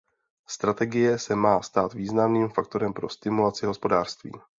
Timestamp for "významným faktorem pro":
1.93-3.09